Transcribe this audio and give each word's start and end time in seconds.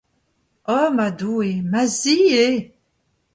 Oh 0.75 0.89
ma 0.95 1.07
Doue, 1.19 1.51
ma 1.71 1.81
zi 1.99 2.15
eo! 2.43 2.55